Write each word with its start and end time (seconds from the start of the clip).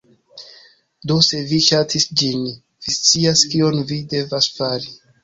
Do 1.11 1.17
se 1.27 1.41
vi 1.51 1.59
ŝatis 1.65 2.07
ĝin, 2.21 2.47
vi 2.87 2.95
scias 2.97 3.45
kion 3.53 3.79
vi 3.93 4.01
devas 4.15 4.49
fari 4.57 4.91